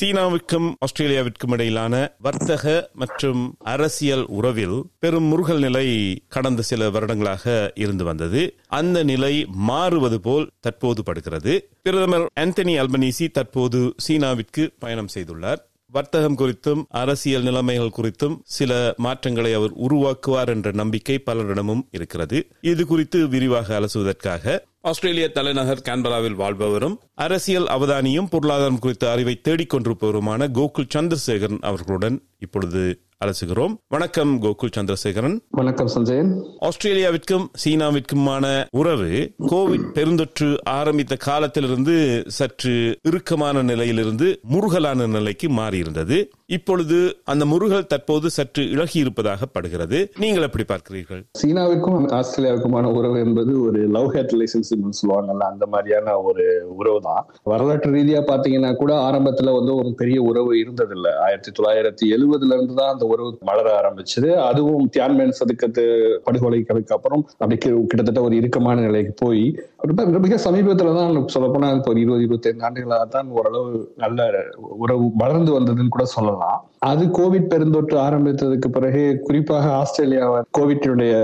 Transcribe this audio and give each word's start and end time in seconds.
சீனாவுக்கும் 0.00 0.72
ஆஸ்திரேலியாவிற்கும் 0.78 1.50
இடையிலான 1.50 2.14
வர்த்தக 2.18 2.90
மற்றும் 2.92 3.54
அரசியல் 3.60 4.26
உறவில் 4.26 4.84
பெரும் 4.98 5.24
முருகல் 5.24 5.58
நிலை 5.58 5.86
கடந்த 6.28 6.62
சில 6.62 6.90
வருடங்களாக 6.90 7.72
இருந்து 7.74 8.04
வந்தது. 8.04 8.56
அந்த 8.68 9.02
நிலை 9.02 9.44
மாறுவது 9.44 10.20
போல் 10.20 10.50
தற்போது 10.60 11.02
படுகிறது. 11.02 11.70
பிரதமர் 11.82 12.30
ஆந்தனி 12.40 12.76
அல்பனீசி 12.82 13.30
தற்போது 13.30 13.94
சீனாவிற்கு 14.08 14.70
பயணம் 14.78 15.12
செய்துள்ளார். 15.14 15.56
வர்த்தகம் 15.86 16.36
குறித்தும் 16.36 16.82
அரசியல் 16.88 17.42
நிலைமைகள் 17.42 17.94
குறித்தும் 17.96 18.38
சில 18.44 18.94
மாற்றங்களை 18.96 19.52
அவர் 19.52 19.72
உருவாக்குவார் 19.72 20.46
என்ற 20.46 20.70
நம்பிக்கை 20.70 21.22
பலரிடமும் 21.26 21.82
இருக்கிறது. 21.90 22.46
இது 22.60 22.86
குறித்து 22.86 23.28
விரிவாக 23.28 23.80
அலசுவதற்காக 23.80 24.68
ஆஸ்திரேலிய 24.84 25.26
தலைநகர் 25.28 25.82
கான்பராவில் 25.82 26.34
வாழ்பவரும் 26.34 26.94
அரசியல் 27.14 27.66
அவதானியும் 27.66 28.28
பொருளாதாரம் 28.28 28.78
குறித்த 28.78 29.10
அறிவை 29.10 29.34
தேடிக்கொண்டிருப்பவருமான 29.48 30.48
கோகுல் 30.50 30.92
சந்திரசேகரன் 30.94 31.60
அவர்களுடன் 31.60 32.16
இப்பொழுது 32.38 32.82
அலசுகிறோம். 33.24 33.72
வணக்கம் 33.88 34.42
கோகுல் 34.42 34.72
சந்திரசேகரன். 34.76 35.34
வணக்கம் 35.50 35.86
சஞ்சயன். 35.86 36.44
ஆஸ்திரேலியாவிற்கும் 36.60 37.44
சீனாவிற்குமான 37.64 38.64
உறவு 38.70 39.10
கோவிட் 39.38 39.84
பெருந்தொற்று 39.94 40.56
ஆரம்பித்த 40.64 41.16
காலத்திலிருந்து 41.16 42.22
சற்று 42.26 42.98
இறுக்கமான 43.02 43.62
நிலையிலிருந்து 43.62 44.40
முருகலான 44.50 45.08
நிலைக்கு 45.08 45.48
மாறியிருந்தது. 45.48 46.18
இப்பொழுது 46.46 47.16
அந்த 47.24 47.46
முருகல் 47.46 47.86
தற்போது 47.86 48.30
சற்று 48.30 48.70
இழகி 48.70 48.98
இருப்பதாக 48.98 49.46
படுகிறது. 49.46 50.10
நீங்கள் 50.18 50.42
எப்படி 50.42 50.64
பார்க்கிறீர்கள்? 50.72 51.22
சீனாவிற்கும் 51.42 52.08
ஆஸ்திரேலியாவுக்குமான 52.20 52.84
உறவு 52.94 53.18
என்பது 53.18 53.60
ஒரு 53.62 53.86
லவ் 53.86 54.10
ஹேட் 54.14 54.34
ரிலேஷன்ஷிப் 54.36 54.88
சொல்லுவாங்கல்ல 55.02 55.50
அந்த 55.52 55.66
மாதிரியான 55.66 56.16
ஒரு 56.20 56.64
உறவு 56.76 57.00
தான் 57.00 57.26
வரலாற்று 57.42 57.92
ரீதியா 57.92 58.24
பாத்தீங்கன்னா 58.32 58.74
கூட 58.74 58.94
ஆரம்பத்துல 58.94 59.56
வந்து 59.58 59.74
ஒரு 59.74 59.94
பெரிய 59.96 60.22
உறவு 60.22 60.54
இருந்ததில்ல. 60.54 61.14
ஆயிரத்தி 61.26 61.50
தொள்ளாயிரத்தி 61.50 62.16
எழுபதுல 62.16 62.52
இருந்து 62.54 62.74
தான் 62.74 62.92
அந்த 62.92 63.08
உறவு 63.12 63.30
மலர 63.48 63.68
ஆரம்பிச்சது. 63.80 64.30
அதுவும் 64.48 64.86
தியான்மேன் 64.96 65.36
சதுக்கத்து 65.40 65.84
படுகொலைகளுக்கு 66.26 66.96
அப்புறம் 66.96 67.22
அப்படி 67.38 67.58
கிட்டத்தட்ட 67.90 68.22
ஒரு 68.22 68.36
இறுக்கமான 68.40 68.80
நிலைக்கு 68.86 69.14
போய் 69.24 69.44
மிக 70.26 70.38
சமீபத்துல 70.46 70.94
தான் 70.98 71.16
சொல்லப்போனா 71.34 71.70
இப்போ 71.76 71.92
ஒரு 71.94 72.02
இருபது 72.04 72.24
இருபத்தி 72.26 72.50
ஐந்து 72.50 72.66
ஆண்டுகளாக 72.68 73.06
தான் 73.16 73.30
ஓரளவு 73.38 73.70
நல்ல 74.04 74.20
உறவு 74.84 75.06
வளர்ந்து 75.24 75.52
வந்ததுன்னு 75.58 75.96
கூட 75.96 76.06
சொல்லலாம். 76.16 76.60
அது 76.82 77.04
கோவிட் 77.06 77.48
பெருந்தொற்று 77.52 77.96
ஆரம்பித்ததுக்கு 77.98 78.68
பிறகு 78.68 79.00
குறிப்பாக 79.22 79.72
ஆஸ்திரேலியா 79.72 80.44
கோவிட்டினுடைய 80.58 81.14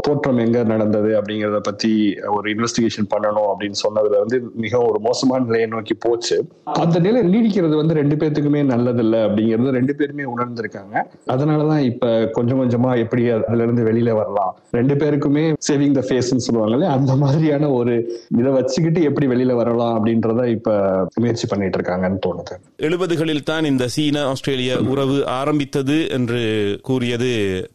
தோற்றம் 0.00 0.38
எங்க 0.38 0.62
நடந்தது 0.62 1.10
அப்படிங்கறத 1.20 1.58
பத்தி 1.58 1.90
ஒரு 2.26 2.46
இன்வெஸ்டிகேஷன் 2.54 3.08
பண்ணணும் 3.14 3.48
அப்படின்னு 3.50 3.78
சொன்னதுல 3.82 4.20
வந்து 4.22 4.38
மிக 4.54 4.78
ஒரு 4.78 5.00
மோசமான 5.00 5.44
நிலையை 5.44 5.66
நோக்கி 5.66 5.94
போச்சு. 5.94 6.36
அந்த 6.64 6.98
நிலை 6.98 7.20
நீடிக்கிறது 7.34 7.76
வந்து 7.76 7.94
ரெண்டு 7.94 8.16
பேர்த்துக்குமே 8.16 8.62
நல்லதில்லை 8.72 9.20
அப்படிங்கிறது 9.26 9.70
ரெண்டு 9.70 9.94
பேருமே 9.94 10.24
உணர்ந்திருக்காங்க. 10.24 10.94
அதனாலதான் 11.28 11.84
இப்ப 11.90 12.30
கொஞ்சம் 12.32 12.62
கொஞ்சமா 12.62 12.92
எப்படி 12.98 13.28
அதுல 13.30 13.62
இருந்து 13.62 13.84
வெளியில 13.90 14.14
வரலாம். 14.20 14.56
ரெண்டு 14.70 14.94
பேருக்குமே 14.94 15.44
சேவிங் 15.68 15.94
த 15.98 16.04
ஃபேஸ்ன்னு 16.08 16.46
சொல்லுவாங்கல்ல 16.48 16.88
அந்த 16.96 17.16
மாதிரியான 17.16 17.70
ஒரு 17.70 17.94
இதை 18.38 18.52
வச்சுக்கிட்டு 18.52 19.02
எப்படி 19.02 19.26
வெளியில 19.26 19.54
வரலாம் 19.54 19.94
அப்படின்றத 19.98 20.48
இப்ப 20.56 20.78
முயற்சி 21.20 21.46
பண்ணிட்டு 21.46 21.78
இருக்காங்கன்னு 21.80 22.20
தோணுது. 22.26 22.56
எழுபதுகளில் 22.88 23.46
தான் 23.52 23.64
இந்த 23.64 23.88
சீனா 23.88 24.24
ஆஸ்திரேலியா 24.32 24.74
உறவு 24.92 25.16
ஆரம்பித்தது 25.38 25.96
என்று 26.16 26.42
கூறியது 26.88 27.30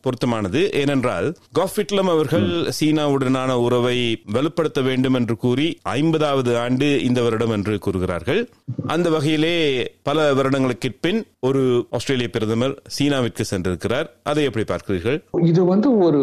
பொருத்தமானது. 0.06 0.62
ஏனென்றால் 0.82 1.28
காஃபிட்லம் 1.60 2.12
அவர்கள் 2.16 2.48
சீனாவுடனான 2.80 3.52
உறவை 3.66 3.98
வலுப்படுத்த 4.36 4.82
வேண்டும் 4.90 5.18
என்று 5.20 5.38
கூறி 5.46 5.68
ஐம்பதாவது 5.98 6.52
ஆண்டு 6.64 6.90
இந்த 7.08 7.20
வருடம் 7.22 7.56
என்று 7.58 7.76
கூறுகிறார்கள். 7.86 8.42
அந்த 8.94 9.08
வகையிலே 9.10 9.56
பல 10.10 10.18
வருடங்களுக்கு 10.38 10.90
பின் 11.06 11.22
ஒரு 11.48 11.62
ஆஸ்திரேலிய 11.98 12.30
பிரதமர் 12.36 12.76
சீனாவிற்கு 12.96 13.44
சென்றிருக்கிறார். 13.52 14.08
அதை 14.32 14.42
எப்படி 14.50 14.66
பார்க்கிறீர்கள்? 14.72 15.18
இது 15.52 15.62
வந்து 15.72 15.88
ஒரு 16.08 16.22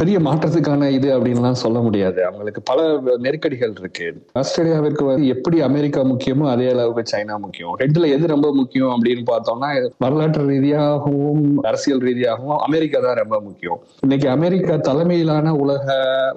பெரிய 0.00 0.16
மாற்றத்துக்கான 0.26 0.90
இது 0.96 1.08
அப்படின்லாம் 1.16 1.60
சொல்ல 1.64 1.78
முடியாது. 1.86 2.20
அவங்களுக்கு 2.28 2.62
பல 2.70 2.78
நெருக்கடிகள் 3.26 3.74
இருக்கு. 3.80 4.08
ஆஸ்திரேலியாவிற்கு 4.40 5.04
வந்து 5.10 5.26
எப்படி 5.34 5.56
அமெரிக்கா 5.68 6.02
முக்கியமோ 6.12 6.46
அதே 6.54 6.68
அளவுக்கு 6.74 7.04
சைனா 7.12 7.36
முக்கியம். 7.44 7.74
ரெண்டுல 7.84 8.08
எது 8.16 8.34
ரொம்ப 8.34 8.48
முக்கியம் 8.60 8.94
அப்படின்னு 8.96 9.24
பார்த்தோம்னா 9.32 9.70
வரலாற்று 10.04 10.29
வரலாற்று 10.30 10.52
ரீதியாகவும் 10.54 11.44
அரசியல் 11.68 12.02
ரீதியாகவும் 12.08 12.60
அமெரிக்கா 12.66 12.98
தான் 13.06 13.18
ரொம்ப 13.22 13.36
முக்கியம். 13.46 13.78
இன்னைக்கு 14.04 14.26
அமெரிக்கா 14.36 14.74
தலைமையிலான 14.88 15.54
உலக 15.62 15.86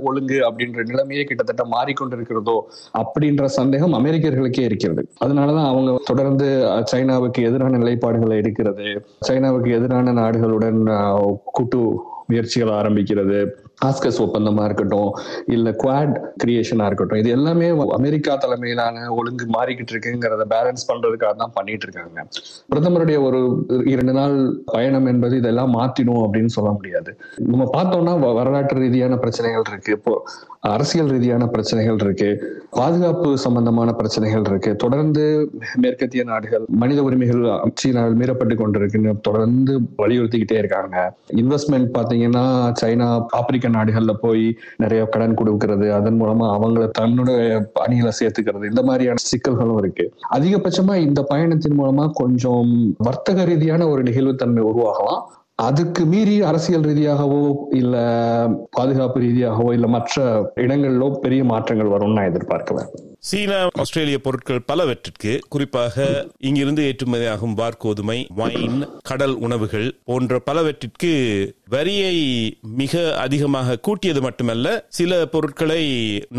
ஒழுங்கு 0.09 0.37
அப்படின்ற 0.47 0.83
நிலைமையே 0.91 1.23
கிட்டத்தட்ட 1.29 1.63
மாறிக்கொண்டிருக்கிறதோ 1.75 2.57
அப்படின்ற 3.01 3.43
சந்தேகம் 3.59 3.97
அமெரிக்கர்களுக்கே 3.99 4.63
இருக்கிறது. 4.69 5.03
அதனாலதான் 5.25 5.69
அவங்க 5.71 5.91
தொடர்ந்து 6.11 6.47
சைனாவுக்கு 6.93 7.41
எதிரான 7.49 7.79
நிலைப்பாடுகளை 7.83 8.37
எடுக்கிறது 8.43 8.87
சைனாவுக்கு 9.29 9.71
எதிரான 9.79 10.15
நாடுகளுடன் 10.21 10.81
கூட்டு 11.57 11.81
முயற்சிகள் 12.29 12.77
ஆரம்பிக்கிறது. 12.79 13.39
ஆஸ்கஸ் 13.87 14.21
ஒப்பந்தமா 14.25 14.63
இருக்கட்டும் 14.69 15.11
இல்ல 15.55 15.69
குவாட் 15.83 16.15
கிரியேஷனா 16.43 16.87
இருக்கட்டும் 16.89 17.21
இது 17.21 17.29
எல்லாமே 17.37 17.67
அமெரிக்கா 17.99 18.35
தலைமையிலான 18.45 19.05
ஒழுங்கு 19.19 19.47
மாறிக்கிட்டு 19.57 19.93
இருக்குங்கிறத 19.95 20.45
பேலன்ஸ் 20.55 20.87
பண்றதுக்காக 20.89 21.33
தான் 21.41 21.55
பண்ணிட்டு 21.57 21.85
இருக்காங்க. 21.87 22.19
பிரதமருடைய 22.73 23.17
ஒரு 23.27 23.41
இரண்டு 23.93 24.13
நாள் 24.19 24.37
பயணம் 24.75 25.09
என்பது 25.13 25.35
இதெல்லாம் 25.41 25.73
மாத்திடும் 25.79 26.23
அப்படின்னு 26.25 26.53
சொல்ல 26.57 26.71
முடியாது. 26.77 27.11
நம்ம 27.51 27.67
பார்த்தோம்னா 27.77 28.15
வரலாற்று 28.39 28.81
ரீதியான 28.85 29.17
பிரச்சனைகள் 29.23 29.69
இருக்கு. 29.71 29.91
இப்போ 29.99 30.13
அரசியல் 30.73 31.09
ரீதியான 31.13 31.43
பிரச்சனைகள் 31.53 31.97
இருக்கு. 32.03 32.29
பாதுகாப்பு 32.79 33.29
சம்பந்தமான 33.45 33.89
பிரச்சனைகள் 33.99 34.45
இருக்கு. 34.49 34.71
தொடர்ந்து 34.83 35.23
மேற்கத்திய 35.83 36.23
நாடுகள் 36.29 36.63
மனித 36.81 36.99
உரிமைகள் 37.07 37.41
சீனாவில் 37.81 38.19
மீறப்பட்டு 38.21 38.55
கொண்டிருக்குன்னு 38.61 39.13
தொடர்ந்து 39.27 39.73
வலியுறுத்திக்கிட்டே 40.03 40.57
இருக்காங்க. 40.61 40.95
இன்வெஸ்ட்மெண்ட் 41.41 41.89
பாத்தீங்கன்னா 41.97 42.45
சைனா 42.81 43.09
ஆப்பிரிக்கன் 43.39 43.72
நாடுகள்ல 43.73 44.13
போய் 44.21 44.45
நிறைய 44.77 45.05
கடன் 45.05 45.37
கொடுக்கறது 45.37 45.87
அதன் 45.91 46.21
மூலமா 46.21 46.45
அவங்கள 46.55 46.89
தன்னுடைய 46.91 47.69
அணிகளை 47.73 48.11
சேர்த்துக்கிறது 48.19 48.65
இந்த 48.65 48.83
மாதிரியான 48.83 49.21
சிக்கல்களும் 49.31 49.77
இருக்கு. 49.77 50.05
அதிகபட்சமா 50.31 50.95
இந்த 51.07 51.23
பயணத்தின் 51.23 51.79
மூலமா 51.79 52.09
கொஞ்சம் 52.13 52.73
வர்த்தக 52.97 53.45
ரீதியான 53.45 53.87
ஒரு 53.87 54.03
நிகழ்வுத்தன்மை 54.03 54.63
உருவாகலாம். 54.71 55.23
அதுக்கு 55.55 56.05
மீறி 56.05 56.41
அரசியல் 56.41 56.81
ரீதியாகவோ 56.81 57.41
இல்ல 57.69 57.95
பாதுகாப்பு 58.71 59.19
ரீதியாகவோ 59.19 59.71
இல்ல 59.71 59.87
மற்ற 59.87 60.23
இடங்களிலோ 60.55 61.09
பெரிய 61.19 61.43
மாற்றங்கள் 61.43 61.91
வரும்னு 61.91 62.17
நான் 62.17 62.31
எதிர்பார்க்கிறேன். 62.31 62.87
சீனா 63.23 63.57
ஆஸ்திரேலிய 63.81 64.17
பொருட்கள் 64.19 64.65
பலவற்றிற்கு 64.65 65.33
குறிப்பாக 65.49 66.05
இங்கிருந்து 66.39 66.81
ஏற்றுமதியாகும் 66.83 67.53
வார்கோதுமை 67.59 68.17
வைன் 68.35 68.79
கடல் 69.09 69.35
உணவுகள் 69.35 69.85
போன்ற 70.05 70.39
பலவற்றிற்கு 70.39 71.11
வரியை 71.69 72.17
மிக 72.61 73.15
அதிகமாக 73.17 73.77
கூட்டியது 73.77 74.21
மட்டுமல்ல 74.21 74.73
சில 74.89 75.11
பொருட்களை 75.25 75.79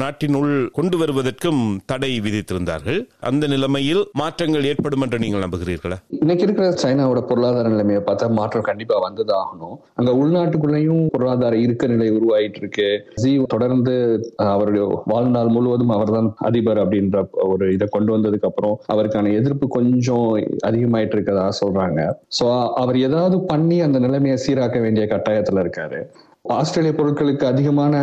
நாட்டினுள் 0.02 0.52
கொண்டு 0.72 0.98
வருவதற்கும் 0.98 1.62
தடை 1.86 2.20
விதித்திருந்தார்கள். 2.20 3.00
அந்த 3.20 3.46
நிலைமையில் 3.46 4.02
மாற்றங்கள் 4.12 4.64
ஏற்படும் 4.64 5.00
என்று 5.00 5.18
நீங்கள் 5.18 5.44
நம்புகிறீர்களா? 5.46 5.98
இன்னைக்கு 6.20 6.44
இருக்கிற 6.44 6.68
சைனாவோட 6.84 7.22
பொருளாதார 7.30 7.68
நிலைமையை 7.68 8.02
பார்த்தா 8.06 8.28
மாற்றம் 8.40 8.68
கண்டிப்பா 8.68 8.98
வந்ததாகணும் 9.08 9.76
அங்க 9.94 10.12
உள்நாட்டுக்குள்ளேயும் 10.12 11.02
பொருளாதார 11.06 11.56
இருக்க 11.56 11.86
நிலை 11.86 12.10
உருவாயிட்டு 12.10 12.62
இருக்கு. 12.64 12.88
ஜி 13.14 13.32
தொடர்ந்து 13.46 13.96
அவருடைய 14.36 15.02
வாழ்நாள் 15.04 15.54
முழுவதும் 15.56 15.96
அவர்தான் 15.96 16.30
அதிபர் 16.36 16.72
அப்படின்ற 16.82 17.18
ஒரு 17.32 17.72
இதை 17.72 17.86
கொண்டு 17.90 18.10
வந்ததுக்கு 18.16 18.48
அப்புறம் 18.50 18.80
அவருக்கான 18.92 19.32
எதிர்ப்பு 19.32 19.68
கொஞ்சம் 19.68 20.28
அதிகமாயிட்டு 20.66 21.16
இருக்கதா 21.16 21.46
சொல்றாங்க. 21.60 22.00
சோ 22.38 22.46
அவர் 22.74 22.98
ஏதாவது 22.98 23.38
பண்ணி 23.40 23.80
அந்த 23.80 23.98
நிலைமையை 23.98 24.38
சீராக்க 24.46 24.80
வேண்டிய 24.80 25.06
கட்டாயத்துல 25.06 25.64
இருக்காரு. 25.66 26.00
ஆஸ்திரேலிய 26.42 26.94
பொருட்களுக்கு 26.98 27.44
அதிகமான 27.44 27.94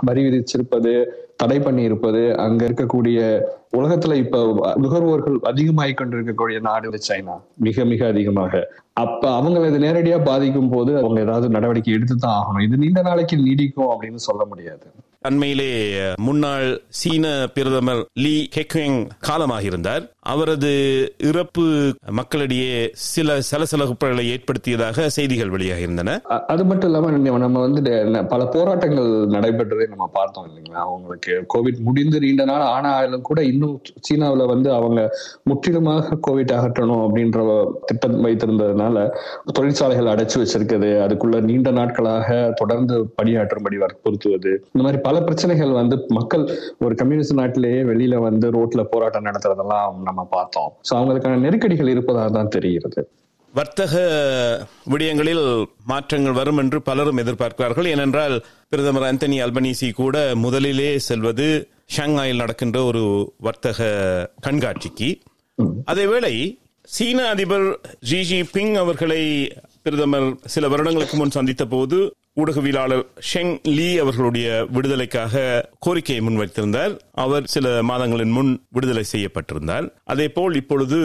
வரி 0.00 0.22
விதிச்சிருப்பது 0.24 0.92
தடை 1.36 1.60
பண்ணி 1.60 1.82
இருப்பது 1.82 2.36
அங்க 2.38 2.66
இருக்கக்கூடிய 2.66 3.18
உலகத்துல 3.74 4.14
இப்ப 4.14 4.54
நுகர்வோர்கள் 4.82 5.38
அதிகமாகி 5.38 5.92
கொண்டிருக்கக்கூடிய 5.92 6.60
நாடு 6.60 6.98
சைனா. 7.08 7.40
மிக 7.56 7.84
மிக 7.84 8.06
அதிகமாக. 8.06 8.68
அப்ப 8.92 9.40
அவங்களை 9.40 9.66
இது 9.66 9.78
நேரடியா 9.78 10.24
பாதிக்கும் 10.24 10.70
போது 10.70 10.96
அவங்க 10.98 11.20
ஏதாவது 11.20 11.48
நடவடிக்கை 11.48 11.94
எடுத்து 11.94 12.16
தான் 12.16 12.44
ஆகணும். 12.44 12.62
இது 12.62 12.76
நீண்ட 12.76 13.02
நாளைக்கு 13.02 13.36
நீடிக்கும் 13.36 13.86
அப்படின்னு 13.90 14.14
சொல்ல 14.14 14.44
முடியாது. 14.44 14.86
அண்மையிலே 15.28 16.00
முன்னாள் 16.16 16.82
சீன 16.88 17.46
பிரதமர் 17.54 18.06
லீ 18.12 18.48
ஹெக்வெங் 18.56 19.08
காலமாகியிருந்தார். 19.28 20.08
அவரது 20.20 20.70
இறப்பு 21.18 21.94
மக்களிடையே 22.10 22.90
சில 22.92 23.38
சலசலப்புகளை 23.38 24.28
ஏற்படுத்தியதாக 24.28 25.08
செய்திகள் 25.08 25.50
வெளியாக 25.50 25.78
இருந்தன 25.78 26.20
அது 26.46 26.64
மட்டும் 26.64 26.90
இல்லாம 26.90 27.38
நம்ம- 27.38 27.60
வந்து 27.60 27.82
பல 28.28 28.44
போராட்டங்கள் 28.46 29.04
நடைபெற்றதை 29.04 29.88
நம்ம 29.88 30.10
பார்த்தோம் 30.12 30.46
இல்லைங்களா? 30.46 30.72
அவங்களுக்கு 30.72 31.46
கோவிட் 31.54 31.78
முடிந்து 31.78 32.20
நீண்ட 32.20 32.44
நாள் 32.44 32.60
ஆனாலும் 32.60 33.22
கூட 33.22 33.44
இன்னும் 33.44 33.63
இன்னும் 33.64 33.80
சீனாவில் 34.06 34.50
வந்து 34.52 34.68
அவங்க 34.78 35.00
முற்றிலுமாக 35.50 36.18
கோவிட் 36.26 36.54
அகற்றணும் 36.58 37.02
அப்படின்ற 37.06 37.40
திட்டம் 37.88 38.16
வைத்திருந்ததுனால 38.26 38.96
தொழிற்சாலைகள் 39.58 40.12
அடைச்சு 40.14 40.36
வச்சிருக்குது. 40.42 40.90
அதுக்குள்ள 41.04 41.38
நீண்ட 41.48 41.70
நாட்களாக 41.80 42.28
தொடர்ந்து 42.60 42.96
பணியாற்றும்படி 43.18 43.78
வற்புறுத்துவது. 43.84 44.52
இந்த 44.74 44.84
மாதிரி 44.86 45.00
பல 45.08 45.16
பிரச்சனைகள் 45.28 45.78
வந்து 45.80 45.98
மக்கள் 46.18 46.46
ஒரு 46.86 46.94
கம்யூனிஸ்ட் 47.02 47.40
நாட்டிலேயே 47.42 47.82
வெளியில 47.90 48.20
வந்து 48.28 48.46
ரோட்ல 48.58 48.84
போராட்டம் 48.94 49.28
நடத்துறதெல்லாம் 49.28 50.00
நம்ம 50.08 50.24
பார்த்தோம். 50.36 50.72
ஸோ 50.88 50.94
அவங்களுக்கான 51.00 51.42
நெருக்கடிகள் 51.46 51.92
இருப்பதாக 51.94 52.30
தான் 52.38 52.54
தெரிகிறது. 52.56 53.02
வர்த்தக 53.54 53.94
விடயங்களில் 54.92 55.44
மாற்றங்கள் 55.90 56.38
வரும் 56.38 56.60
என்று 56.62 56.78
பலரும் 56.88 57.20
எதிர்பார்க்கிறார்கள். 57.22 57.88
ஏனென்றால் 57.92 58.34
பிரதமர் 58.72 59.06
அந்தனி 59.10 59.36
அல்பனீசி 59.44 59.88
கூட 60.00 60.16
முதலிலே 60.44 60.90
செல்வது 61.08 61.46
ஷாங்காயில் 61.88 62.42
நடக்கின்ற 62.42 62.84
ஒரு 62.84 63.34
வர்த்தக 63.38 63.88
கண்காட்சிக்கு. 64.46 65.10
அதேவேளை 65.92 66.34
சீன 66.94 67.28
அதிபர் 67.28 67.68
ஜி 68.00 68.22
ஜி 68.22 68.40
பிங் 68.40 68.74
அவர்களை 68.74 69.22
பிரதமர் 69.82 70.28
சில 70.44 70.68
வருடங்களுக்கு 70.68 71.16
முன் 71.16 71.30
சந்தித்த 71.30 71.64
போது 71.66 71.96
ஊடகவியலாளர் 72.42 73.02
ஷெங் 73.30 73.52
லீ 73.62 73.98
அவர்களுடைய 73.98 74.66
விடுதலைக்காக 74.70 75.42
கோரிக்கையை 75.78 76.22
முன்வைத்திருந்தார். 76.26 76.92
அவர் 77.24 77.44
சில 77.44 77.82
மாதங்களின் 77.82 78.30
முன் 78.30 78.50
விடுதலை 78.68 79.04
செய்யப்பட்டிருந்தார். 79.12 79.86
அதே 80.04 80.28
போல் 80.28 80.54
இப்பொழுது 80.54 80.98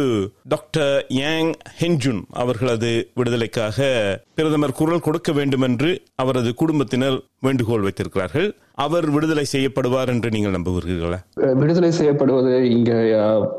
டாக்டர் 0.47 1.05
யாங் 1.07 1.51
ஹென்ஜுன் 1.81 2.21
அவர்களது 2.43 2.91
விடுதலைக்காக 3.13 3.89
பிரதமர் 4.35 4.77
குரல் 4.79 5.05
கொடுக்க 5.07 5.31
வேண்டும் 5.31 5.61
என்று 5.61 5.91
அவரது 6.15 6.53
குடும்பத்தினர் 6.53 7.19
வேண்டுகோள் 7.39 7.85
வைத்திருக்கிறார்கள். 7.87 8.49
அவர் 8.83 9.07
விடுதலை 9.13 9.43
செய்யப்படுவார் 9.53 10.11
என்று 10.13 10.29
நீங்கள் 10.35 10.55
நம்புவீர்களா 10.55 11.19
விடுதலை 11.61 11.89
செய்யப்படுவது 11.99 12.53
இங்க 12.75 12.91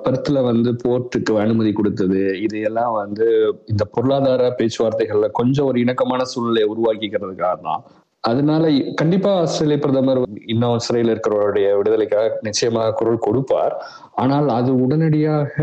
பர்த்ல 0.05 0.43
வந்து 0.51 0.71
போர்ட்டுக்கு 0.83 1.33
அனுமதி 1.45 1.71
கொடுத்தது. 1.79 2.21
இது 2.47 2.59
எல்லாம் 2.69 2.95
வந்து 3.03 3.27
இந்த 3.73 3.85
பொருளாதார 3.97 4.45
பேச்சுவார்த்தைகள்ல 4.61 5.29
கொஞ்சம் 5.41 5.69
ஒரு 5.71 5.79
இணக்கமான 5.85 6.27
சூழ்நிலையை 6.33 6.69
உருவாக்கிக்கிறதுக்காக 6.75 7.57
தான் 7.69 7.85
அதனால 8.25 8.71
கண்டிப்பா 9.01 9.31
ஆஸ்திரேலிய 9.43 9.79
பிரதமர் 9.85 10.19
இன்னும் 10.53 10.83
சிறையில் 10.87 11.13
இருக்கிறவருடைய 11.13 11.69
விடுதலைக்காக 11.79 12.41
நிச்சயமாக 12.49 12.97
குரல் 12.99 13.25
கொடுப்பார். 13.27 13.75
ஆனால் 14.23 14.49
அது 14.57 14.71
உடனடியாக 14.85 15.55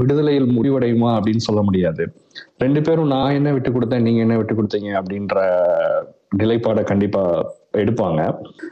விடுதலையில் 0.00 0.48
முடிவடையுமா 0.56 1.10
அப்படின்னு 1.16 1.46
சொல்ல 1.48 1.62
முடியாது. 1.68 2.04
ரெண்டு 2.64 2.80
பேரும் 2.86 3.12
நான் 3.14 3.36
என்ன 3.40 3.52
விட்டு 3.56 3.72
கொடுத்தேன் 3.74 4.06
நீங்க 4.08 4.22
என்ன 4.26 4.36
விட்டு 4.38 4.56
கொடுத்தீங்க 4.60 4.92
அப்படின்ற 5.00 5.36
நிலைப்பாடை 6.42 6.84
கண்டிப்பா 6.92 7.24
எடுப்பாங்க. 7.82 8.20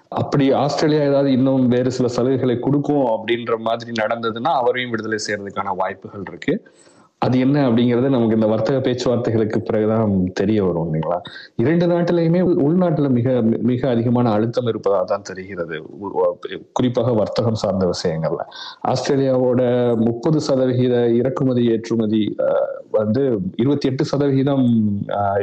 அப்படி 0.08 0.52
ஆஸ்திரேலியா 0.52 1.02
ஏதாவது 1.02 1.32
இன்னும் 1.32 1.68
வேறு 1.68 1.90
சில 1.90 2.08
சலுகைகளை 2.16 2.56
கொடுக்கும் 2.58 3.06
அப்படின்ற 3.06 3.56
மாதிரி 3.58 3.92
நடந்ததுன்னா 4.02 4.52
அவரையும் 4.62 4.90
விடுதலை 4.90 5.18
செய்யறதுக்கான 5.26 5.74
வாய்ப்புகள் 5.76 6.26
இருக்கு. 6.28 6.54
அது 7.24 7.36
என்ன 7.44 7.56
அப்படிங்கறது 7.68 8.08
நமக்கு 8.14 8.36
இந்த 8.38 8.48
வர்த்தக 8.52 8.78
பேச்சுவார்த்தைகளுக்கு 8.86 9.58
பிறகுதான் 9.68 10.14
தெரிய 10.40 10.58
வரும் 10.66 10.86
இல்லைங்களா? 10.88 11.18
இரண்டு 11.62 11.86
நாட்டிலையுமே 11.92 12.40
உள்நாட்டுல 12.66 13.08
மிக 13.18 13.28
மிக 13.70 13.82
அதிகமான 13.94 14.32
அழுத்தம் 14.36 14.70
இருப்பதாக 14.72 15.04
தான் 15.12 15.26
தெரிகிறது 15.30 15.76
குறிப்பாக 16.78 17.12
வர்த்தகம் 17.20 17.60
சார்ந்த 17.62 17.86
விஷயங்கள்ல. 17.92 18.44
ஆஸ்திரேலியாவோட 18.92 19.60
முப்பது 20.06 20.40
சதவிகித 20.48 20.94
இறக்குமதி 21.20 21.64
ஏற்றுமதி 21.74 22.22
வந்து 22.98 23.22
இருபத்தி 23.62 23.86
எட்டு 23.90 24.04
சதவிகிதம் 24.12 24.66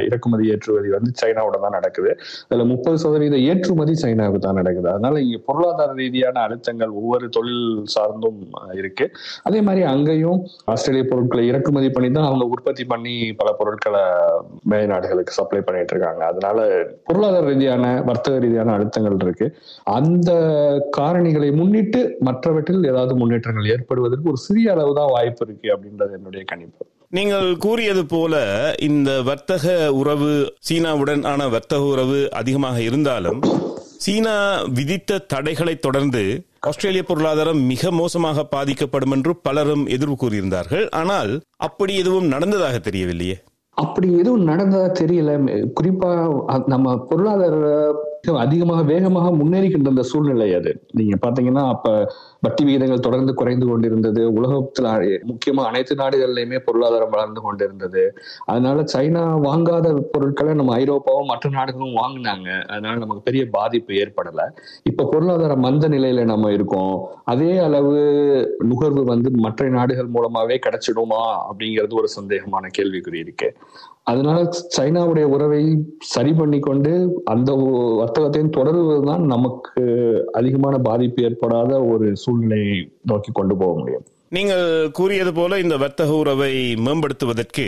இறக்குமதி 0.08 0.44
ஏற்றுமதி 0.54 0.90
வந்து 0.96 1.10
சைனாவோட 1.22 1.56
தான் 1.64 1.76
நடக்குது. 1.78 2.10
அதுல 2.48 2.66
முப்பது 2.72 2.98
சதவீத 3.04 3.36
ஏற்றுமதி 3.50 3.94
சைனாவுக்கு 4.04 4.42
தான் 4.46 4.60
நடக்குது. 4.60 4.88
அதனால 4.94 5.20
இங்க 5.26 5.38
பொருளாதார 5.48 5.96
ரீதியான 6.02 6.42
அழுத்தங்கள் 6.46 6.92
ஒவ்வொரு 7.00 7.28
தொழில் 7.38 7.66
சார்ந்தும் 7.96 8.40
இருக்கு. 8.80 9.06
அதே 9.48 9.62
மாதிரி 9.68 9.84
அங்கேயும் 9.94 10.38
ஆஸ்திரேலிய 10.74 11.06
பொருட்களை 11.12 11.44
இறக்கு 11.50 11.69
இறக்குமதி 11.70 11.88
பண்ணி 11.96 12.08
தான் 12.14 12.28
அவங்க 12.28 12.44
உற்பத்தி 12.54 12.84
பண்ணி 12.92 13.12
பல 13.40 13.48
பொருட்களை 13.58 14.02
வெளிநாடுகளுக்கு 14.70 15.32
சப்ளை 15.38 15.60
பண்ணிட்டு 15.66 15.92
இருக்காங்க. 15.94 16.22
அதனால 16.30 16.58
பொருளாதார 17.08 17.42
ரீதியான 17.50 17.84
வர்த்தக 18.08 18.38
ரீதியான 18.44 18.72
அழுத்தங்கள் 18.76 19.16
இருக்கு. 19.26 19.46
அந்த 19.98 20.30
காரணிகளை 20.98 21.50
முன்னிட்டு 21.60 22.00
மற்றவற்றில் 22.28 22.88
ஏதாவது 22.92 23.14
முன்னேற்றங்கள் 23.20 23.70
ஏற்படுவதற்கு 23.74 24.32
ஒரு 24.32 24.40
சிறிய 24.46 24.74
அளவு 24.74 24.94
தான் 25.00 25.14
வாய்ப்பு 25.16 25.44
இருக்கு 25.46 25.68
அப்படின்றது 25.74 26.16
என்னுடைய 26.18 26.42
கணிப்பு. 26.52 26.82
நீங்கள் 27.18 27.48
கூறியது 27.64 28.02
போல 28.14 28.34
இந்த 28.88 29.10
வர்த்தக 29.30 29.64
உறவு 30.00 30.32
சீனாவுடன் 30.66 31.24
ஆன 31.30 31.48
வர்த்தக 31.54 31.82
உறவு 31.94 32.20
அதிகமாக 32.40 32.78
இருந்தாலும் 32.90 33.40
சீனா 34.04 34.36
விதித்த 34.76 35.24
தடைகளை 35.32 35.74
தொடர்ந்து 35.86 36.22
ஆஸ்திரேலிய 36.66 37.02
பொருளாதாரம் 37.02 37.60
மிக 37.60 37.90
மோசமாக 37.90 38.44
பாதிக்கப்படும் 38.44 39.10
என்று 39.10 39.36
பலரும் 39.36 39.84
எதிர்வு 39.86 40.16
கூறியிருந்தார்கள் 40.22 40.84
ஆனால் 40.90 41.40
அப்படி 41.56 41.92
எதுவும் 41.96 42.26
நடந்ததாக 42.26 42.76
தெரியவில்லையே. 42.78 43.36
அப்படி 43.70 44.18
எதுவும் 44.18 44.46
நடந்ததா 44.48 44.88
தெரியல. 45.00 45.30
குறிப்பா 45.80 46.10
நம்ம 46.66 46.96
பொருளாதார 46.98 47.56
அதிகமாக 48.24 48.82
வேகமாக 48.82 49.36
முன்னேறிக்கின்ற 49.36 49.88
அந்த 49.88 50.02
சூழ்நிலை 50.02 50.54
அது. 50.54 50.86
நீங்க 50.92 51.16
பாத்தீங்கன்னா 51.26 51.68
அப்ப 51.68 52.12
வட்டி 52.40 52.64
விகிதங்கள் 52.64 53.00
தொடர்ந்து 53.00 53.34
குறைந்து 53.34 53.66
கொண்டிருந்தது. 53.66 54.32
உலகத்துல 54.32 54.88
முக்கியமா 55.26 55.62
அனைத்து 55.64 55.94
நாடுகள்லயுமே 55.94 56.58
பொருளாதாரம் 56.58 57.10
வளர்ந்து 57.10 57.40
கொண்டிருந்தது. 57.40 58.14
அதனால 58.44 58.84
சைனா 58.92 59.40
வாங்காத 59.40 60.00
பொருட்களை 60.10 60.54
நம்ம 60.54 60.78
ஐரோப்பாவும் 60.78 61.26
மற்ற 61.26 61.50
நாடுகளும் 61.50 61.96
வாங்கினாங்க. 61.96 62.66
அதனால 62.66 62.98
நமக்கு 62.98 63.22
பெரிய 63.22 63.48
பாதிப்பு 63.50 63.94
ஏற்படல. 63.94 64.40
இப்ப 64.82 65.04
பொருளாதார 65.04 65.56
மந்த 65.56 65.88
நிலையில 65.88 66.24
நம்ம 66.24 66.52
இருக்கோம். 66.52 66.94
அதே 67.24 67.58
அளவு 67.58 67.94
நுகர்வு 68.58 69.04
வந்து 69.04 69.30
மற்ற 69.30 69.68
நாடுகள் 69.68 70.08
மூலமாவே 70.08 70.58
கிடைச்சிடுமா 70.66 71.22
அப்படிங்கிறது 71.50 71.94
ஒரு 71.94 72.08
சந்தேகமான 72.20 72.66
கேள்விக்குறி 72.78 73.14
இருக்கு. 73.14 73.56
அதனால 74.10 74.38
சைனாவுடைய 74.76 75.26
உறவை 75.34 75.62
சரி 76.12 76.32
பண்ணி 76.38 76.58
கொண்டு 76.68 76.92
அந்த 77.32 77.50
வர்த்தகத்தையும் 78.00 78.54
தொடருவது 78.58 79.02
தான் 79.10 79.24
நமக்கு 79.34 79.82
அதிகமான 80.38 80.78
பாதிப்பு 80.88 81.26
ஏற்படாத 81.28 81.80
ஒரு 81.92 82.08
சூழ்நிலையை 82.22 82.78
நோக்கி 83.12 83.32
கொண்டு 83.40 83.56
போக 83.62 83.72
முடியும். 83.80 84.06
நீங்கள் 84.36 84.66
கூறியது 84.98 85.32
போல 85.36 85.58
இந்த 85.64 85.76
வர்த்தக 85.82 86.10
உறவை 86.22 86.52
மேம்படுத்துவதற்கு 86.86 87.66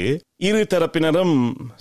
இரு 0.49 0.61
தரப்பினரும் 0.75 1.37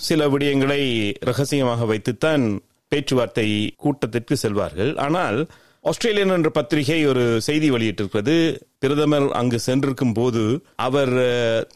சில 0.07 0.27
விடயங்களை 0.33 0.81
ரகசியமாக 1.29 1.85
வைத்துத்தான் 1.91 2.45
பேச்சுவார்த்தை 2.91 3.49
கூட்டத்திற்கு 3.83 4.35
செல்வார்கள். 4.43 4.93
ஆனால் 5.05 5.37
ஆஸ்திரேலியன் 5.83 6.29
என்ற 6.29 6.49
பத்திரிகை 6.49 7.05
ஒரு 7.05 7.41
செய்தி 7.41 7.71
வெளியிட்டிருக்கிறது. 7.71 8.35
பிரதமர் 8.79 9.25
அங்கு 9.31 9.59
சென்றிருக்கும் 9.59 10.13
போது 10.13 10.43
அவர் 10.75 11.13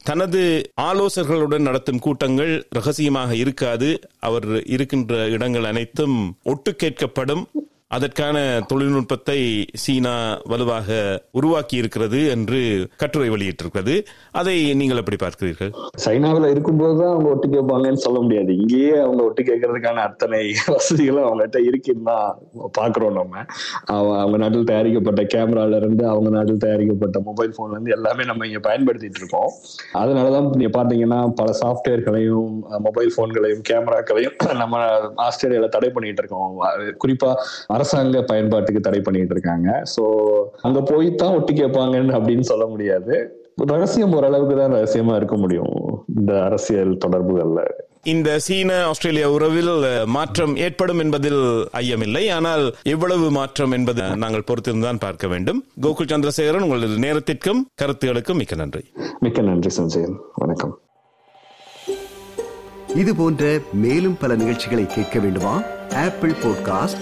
தனது 0.03 0.41
ஆலோசகர்களுடன் 0.81 1.67
நடத்தும் 1.69 1.99
கூட்டங்கள் 1.99 2.67
ரகசியமாக 2.69 3.35
இருக்காது. 3.35 3.89
அவர் 4.19 4.65
இருக்கின்ற 4.65 5.29
இடங்கள் 5.29 5.63
அனைத்தும் 5.63 6.17
ஒட்டு 6.43 6.75
கேட்கப்படும் 6.75 7.43
அதற்கான 7.95 8.63
தொழில்நுட்பத்தை 8.67 9.65
சீனா 9.73 10.41
வலுவாக 10.43 11.21
உருவாக்கி 11.31 11.77
இருக்கிறது 11.77 12.29
என்று 12.29 12.87
கட்டுரை 12.97 13.29
வெளியிட்டிருக்கிறது. 13.29 14.05
அதை 14.31 14.73
நீங்கள் 14.73 14.97
எப்படி 14.97 15.25
பார்க்கிறீர்கள்? 15.25 15.71
சைனாவில் 15.95 16.49
இருக்கும்போது 16.49 16.99
தான் 16.99 17.11
அவங்க 17.11 17.29
ஒட்டு 17.29 17.47
கேட்பாங்கன்னு 17.47 17.93
சொல்ல 17.93 18.19
முடியாது. 18.19 18.55
இங்கேயே 18.55 18.97
அவங்க 18.97 19.23
ஒட்டு 19.23 19.43
கேட்கறதுக்கான 19.43 19.93
அத்தனை 19.93 20.53
வசதிகளும் 20.67 21.23
அவங்ககிட்ட 21.23 21.63
இருக்குன்னு 21.63 22.03
தான் 22.03 22.37
பாக்குறோம் 22.79 23.13
நம்ம. 23.13 23.37
அவ- 23.85 24.19
அவங்க 24.19 24.37
நாட்டில் 24.37 24.63
தயாரிக்கப்பட்ட 24.63 25.21
கேமரால 25.21 25.75
இருந்து 25.75 26.07
அவங்க 26.07 26.29
நாட்டில் 26.29 26.57
தயாரிக்கப்பட்ட 26.57 27.19
மொபைல் 27.19 27.53
போன்ல 27.57 27.71
இருந்து 27.71 27.91
எல்லாமே 27.91 28.23
நம்ம 28.23 28.47
இங்க 28.47 28.69
பயன்படுத்திட்டு 28.69 29.17
இருக்கோம். 29.17 29.51
அதனாலதான் 29.93 30.49
நீங்க 30.49 30.83
பாத்தீங்கன்னா 30.83 31.31
பல 31.35 31.57
சாஃப்ட்வேர்களையும் 31.61 32.59
மொபைல் 32.59 33.13
போன்களையும் 33.17 33.61
கேமராக்களையும் 33.69 34.55
நம்ம 34.55 34.79
ஆஸ்திரேலியால 35.17 35.67
தடை 35.67 35.89
பண்ணிட்டு 35.89 36.23
இருக்கோம். 36.23 36.55
அஹ் 36.61 36.93
குறிப்பா 37.07 37.33
அரசாங்க 37.85 38.19
பயன்பாட்டுக்கு 38.29 38.85
தடை 38.85 38.99
பண்ணிட்டு 39.05 39.33
இருக்காங்க 39.35 39.69
சோ 39.93 40.03
அங்க 40.67 40.79
போய் 40.91 41.07
தான் 41.21 41.33
ஒட்டு 41.37 41.51
கேட்பாங்கன்னு 41.59 42.13
அப்படின்னு 42.17 42.45
சொல்ல 42.49 42.63
முடியாது. 42.71 43.15
ரகசியம் 43.71 44.13
ஓரளவுக்கு 44.17 44.55
தான் 44.59 44.73
ரகசியமா 44.75 45.13
இருக்க 45.19 45.35
முடியும் 45.41 45.75
இந்த 46.19 46.31
அரசியல் 46.47 46.93
தொடர்புகள்ல. 47.03 47.59
இந்த 48.13 48.29
சீன 48.45 48.71
ஆஸ்திரேலியா 48.89 49.27
உறவில் 49.35 49.71
மாற்றம் 50.15 50.53
ஏற்படும் 50.65 51.01
என்பதில் 51.03 51.43
ஐயமில்லை. 51.81 52.23
ஆனால் 52.37 52.65
எவ்வளவு 52.93 53.27
மாற்றம் 53.37 53.75
என்பது 53.77 54.03
நாங்கள் 54.23 54.47
பொறுத்திருந்தான் 54.49 55.01
பார்க்க 55.05 55.27
வேண்டும். 55.33 55.61
கோகுல் 55.85 56.11
சந்திரசேகரன் 56.13 56.65
உங்களது 56.67 56.97
நேரத்திற்கும் 57.05 57.61
கருத்துகளுக்கும் 57.83 58.41
மிக்க 58.43 58.55
நன்றி. 58.63 58.83
மிக்க 59.27 59.47
நன்றி 59.51 59.71
சஞ்சயன் 59.79 60.17
வணக்கம். 60.43 60.75
இது 63.03 63.13
போன்ற 63.21 63.45
மேலும் 63.85 64.19
பல 64.21 64.33
நிகழ்ச்சிகளை 64.43 64.85
கேட்க 64.97 65.19
வேண்டுமா? 65.23 65.55
Apple 66.03 66.35
podcast 66.43 67.01